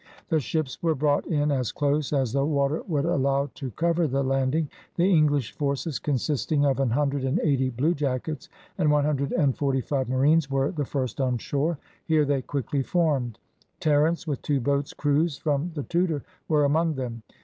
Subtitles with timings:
[0.29, 4.23] The ships were brought in as close as the water would allow to cover the
[4.23, 4.67] landing.
[4.95, 9.79] The English forces, consisting of an hundred and eighty bluejackets, and one hundred and forty
[9.81, 13.37] five marines were the first on shore; here they quickly formed.
[13.79, 17.21] Terence, with two boats' crews from the Tudor, were among them.